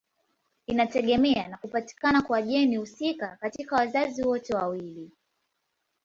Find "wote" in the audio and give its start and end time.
4.23-4.55